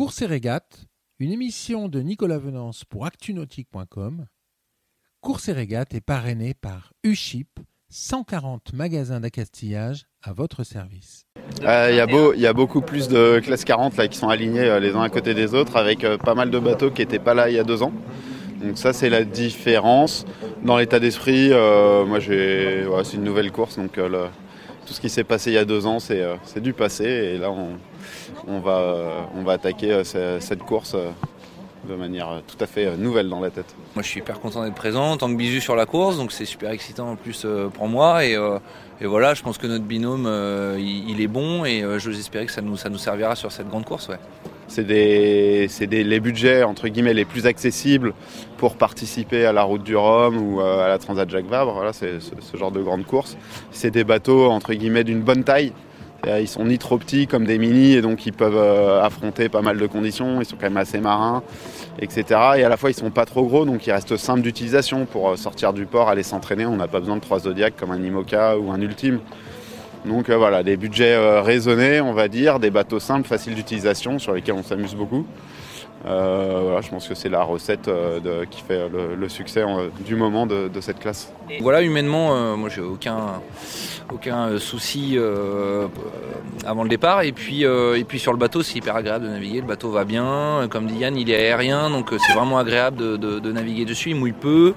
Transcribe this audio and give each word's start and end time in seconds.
Course 0.00 0.22
et 0.22 0.26
régate, 0.26 0.86
une 1.18 1.30
émission 1.30 1.86
de 1.86 2.00
Nicolas 2.00 2.38
Venance 2.38 2.86
pour 2.86 3.04
actunautique.com. 3.04 4.24
Course 5.20 5.50
et 5.50 5.52
régate 5.52 5.92
est 5.92 6.00
parrainée 6.00 6.54
par 6.54 6.94
USHIP, 7.04 7.60
140 7.90 8.72
magasins 8.72 9.20
d'accastillage 9.20 10.06
à 10.22 10.32
votre 10.32 10.64
service. 10.64 11.26
Euh, 11.64 11.90
Il 11.90 12.40
y, 12.40 12.46
a 12.46 12.52
beaucoup 12.54 12.80
plus 12.80 13.08
de 13.08 13.40
classes 13.40 13.66
40 13.66 13.98
là, 13.98 14.08
qui 14.08 14.16
sont 14.16 14.30
alignés 14.30 14.60
euh, 14.60 14.80
les 14.80 14.94
uns 14.94 15.02
à 15.02 15.10
côté 15.10 15.34
des 15.34 15.52
autres 15.52 15.76
avec 15.76 16.02
euh, 16.02 16.16
pas 16.16 16.34
mal 16.34 16.50
de 16.50 16.58
bateaux 16.58 16.90
qui 16.90 17.02
n'étaient 17.02 17.18
pas 17.18 17.34
là 17.34 17.50
il 17.50 17.56
y 17.56 17.58
a 17.58 17.64
deux 17.64 17.82
ans. 17.82 17.92
Donc 18.64 18.78
ça 18.78 18.94
c'est 18.94 19.10
la 19.10 19.24
différence. 19.24 20.24
Dans 20.64 20.78
l'état 20.78 20.98
d'esprit, 20.98 21.50
moi 21.50 22.20
j'ai, 22.20 22.86
c'est 23.04 23.18
une 23.18 23.24
nouvelle 23.24 23.52
course 23.52 23.76
donc 23.76 23.98
le- 23.98 24.28
tout 24.86 24.92
ce 24.94 25.00
qui 25.00 25.08
s'est 25.08 25.24
passé 25.24 25.50
il 25.50 25.54
y 25.54 25.58
a 25.58 25.64
deux 25.64 25.86
ans 25.86 26.00
c'est, 26.00 26.20
euh, 26.20 26.36
du 26.56 26.72
passé 26.72 27.04
et 27.04 27.38
là 27.38 27.50
on, 27.50 27.76
euh, 28.66 29.20
va 29.44 29.52
attaquer 29.52 29.92
euh, 29.92 30.04
ce- 30.04 30.38
cette 30.40 30.60
course 30.60 30.96
de 31.88 31.94
manière 31.94 32.42
tout 32.46 32.62
à 32.62 32.66
fait 32.66 32.94
nouvelle 32.96 33.28
dans 33.30 33.40
la 33.40 33.48
tête. 33.50 33.74
Moi, 33.94 34.02
je 34.02 34.08
suis 34.08 34.20
hyper 34.20 34.38
content 34.38 34.62
d'être 34.64 34.74
présent 34.74 35.12
en 35.12 35.16
tant 35.16 35.28
que 35.28 35.34
bisu 35.36 35.62
sur 35.62 35.74
la 35.74 35.86
course, 35.86 36.18
donc 36.18 36.30
c'est 36.30 36.44
super 36.44 36.70
excitant 36.72 37.12
en 37.12 37.16
plus 37.16 37.46
pour 37.72 37.88
moi. 37.88 38.22
Et, 38.26 38.36
voilà, 39.02 39.32
je 39.32 39.42
pense 39.42 39.56
que 39.56 39.66
notre 39.66 39.84
binôme, 39.84 40.28
il, 40.78 41.20
est 41.22 41.26
bon 41.26 41.64
et 41.64 41.82
euh, 41.82 41.98
j'ose 41.98 42.18
espérer 42.18 42.44
que 42.44 42.52
ça 42.52 42.60
nous, 42.60 42.76
servira 42.98 43.34
sur 43.34 43.50
cette 43.50 43.68
grande 43.68 43.86
course. 43.86 44.10
C'est 44.70 44.84
des, 44.84 45.68
les 45.90 46.20
budgets 46.20 46.62
entre 46.62 46.86
guillemets 46.86 47.12
les 47.12 47.24
plus 47.24 47.46
accessibles 47.46 48.14
pour 48.56 48.76
participer 48.76 49.44
à 49.44 49.52
la 49.52 49.64
route 49.64 49.82
du 49.82 49.96
Rhum 49.96 50.38
ou 50.38 50.60
euh, 50.60 50.84
à 50.86 50.88
la 50.88 50.98
Transat 50.98 51.28
Jacques 51.28 51.48
Vabre. 51.48 51.72
Voilà, 51.72 51.92
c'est 51.92 52.20
ce, 52.20 52.56
genre 52.56 52.70
de 52.70 52.80
grande 52.80 53.04
course. 53.04 53.36
C'est 53.72 53.90
des 53.90 54.04
bateaux 54.04 54.48
entre 54.48 54.72
guillemets 54.72 55.02
d'une 55.02 55.22
bonne 55.22 55.42
taille. 55.42 55.72
Euh, 56.28 56.40
Ils 56.40 56.46
sont 56.46 56.64
ni 56.64 56.78
trop 56.78 56.98
petits 56.98 57.26
comme 57.26 57.46
des 57.46 57.58
mini 57.58 57.94
et 57.94 58.00
donc 58.00 58.26
ils 58.26 58.32
peuvent 58.32 58.56
euh, 58.56 59.02
affronter 59.02 59.48
pas 59.48 59.60
mal 59.60 59.76
de 59.76 59.86
conditions. 59.88 60.40
Ils 60.40 60.44
sont 60.44 60.54
quand 60.56 60.66
même 60.66 60.76
assez 60.76 61.00
marins, 61.00 61.42
etc. 61.98 62.24
Et 62.58 62.62
à 62.62 62.68
la 62.68 62.76
fois 62.76 62.90
ils 62.90 62.94
sont 62.94 63.10
pas 63.10 63.24
trop 63.24 63.42
gros 63.44 63.64
donc 63.64 63.88
ils 63.88 63.92
restent 63.92 64.16
simples 64.16 64.42
d'utilisation 64.42 65.04
pour 65.04 65.36
sortir 65.36 65.72
du 65.72 65.84
port, 65.84 66.08
aller 66.08 66.22
s'entraîner. 66.22 66.64
On 66.64 66.76
n'a 66.76 66.86
pas 66.86 67.00
besoin 67.00 67.16
de 67.16 67.22
trois 67.22 67.40
Zodiacs 67.40 67.74
comme 67.76 67.90
un 67.90 68.00
Imoca 68.00 68.56
ou 68.56 68.70
un 68.70 68.80
Ultime. 68.80 69.18
Donc 70.04 70.28
euh, 70.30 70.36
voilà, 70.36 70.62
des 70.62 70.76
budgets 70.76 71.14
euh, 71.14 71.42
raisonnés, 71.42 72.00
on 72.00 72.12
va 72.12 72.28
dire, 72.28 72.58
des 72.58 72.70
bateaux 72.70 73.00
simples, 73.00 73.28
faciles 73.28 73.54
d'utilisation, 73.54 74.18
sur 74.18 74.32
lesquels 74.32 74.54
on 74.54 74.62
s'amuse 74.62 74.94
beaucoup. 74.94 75.26
Euh, 76.06 76.80
je 76.80 76.88
pense 76.88 77.06
que 77.06 77.14
c'est 77.14 77.28
la 77.28 77.42
recette 77.42 77.90
qui 78.50 78.62
fait 78.62 78.88
le, 78.88 79.28
succès 79.28 79.62
du 80.06 80.16
moment 80.16 80.46
de, 80.46 80.70
cette 80.80 80.98
classe. 80.98 81.30
Voilà, 81.60 81.82
humainement, 81.82 82.56
moi, 82.56 82.70
j'ai 82.70 82.80
aucun, 82.80 83.42
souci 84.58 85.18
avant 86.64 86.84
le 86.84 86.88
départ. 86.88 87.20
Et 87.20 87.32
puis, 87.32 87.66
sur 88.16 88.32
le 88.32 88.38
bateau, 88.38 88.62
c'est 88.62 88.78
hyper 88.78 88.96
agréable 88.96 89.26
de 89.26 89.30
naviguer. 89.30 89.60
Le 89.60 89.66
bateau 89.66 89.90
va 89.90 90.04
bien. 90.04 90.66
Comme 90.70 90.86
dit 90.86 91.00
Yann, 91.00 91.18
il 91.18 91.30
est 91.30 91.36
aérien, 91.36 91.90
donc 91.90 92.14
c'est 92.18 92.32
vraiment 92.32 92.56
agréable 92.56 92.96
de- 92.96 93.38
de 93.38 93.52
naviguer 93.52 93.84
dessus. 93.84 94.08
Il 94.08 94.16
mouille 94.16 94.32
peu. 94.32 94.72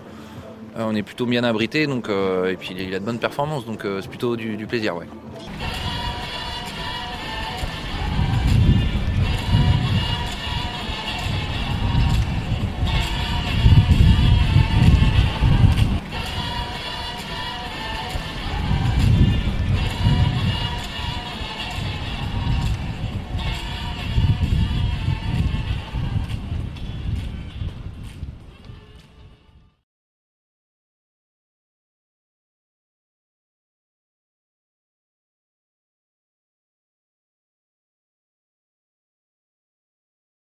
Euh, 0.75 0.85
on 0.87 0.95
est 0.95 1.03
plutôt 1.03 1.25
bien 1.25 1.43
abrité, 1.43 1.85
donc, 1.85 2.09
euh, 2.09 2.51
et 2.51 2.55
puis 2.55 2.75
il 2.77 2.93
a 2.95 2.99
de 2.99 3.05
bonnes 3.05 3.19
performances, 3.19 3.65
donc 3.65 3.85
euh, 3.85 4.01
c'est 4.01 4.09
plutôt 4.09 4.35
du, 4.35 4.57
du 4.57 4.65
plaisir. 4.65 4.95
Ouais. 4.95 5.05